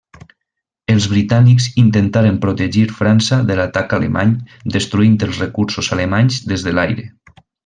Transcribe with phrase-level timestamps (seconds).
[0.93, 4.33] Els britànics intentaren protegir França de l'atac alemany
[4.77, 7.07] destruint els recursos alemanys des de l'aire.